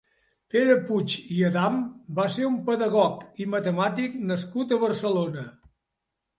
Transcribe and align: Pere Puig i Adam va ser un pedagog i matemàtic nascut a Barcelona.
Pere 0.53 0.77
Puig 0.87 1.17
i 1.35 1.37
Adam 1.49 1.77
va 2.21 2.25
ser 2.37 2.49
un 2.53 2.57
pedagog 2.71 3.45
i 3.45 3.49
matemàtic 3.55 4.19
nascut 4.33 4.77
a 4.79 4.83
Barcelona. 4.89 5.49